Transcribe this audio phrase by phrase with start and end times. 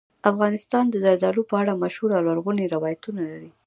[0.31, 3.51] افغانستان د زردالو په اړه مشهور او لرغوني روایتونه لري.